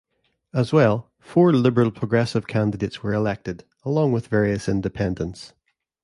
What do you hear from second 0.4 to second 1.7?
As well, four